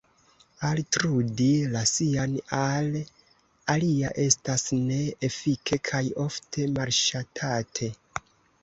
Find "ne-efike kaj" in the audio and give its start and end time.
4.89-6.03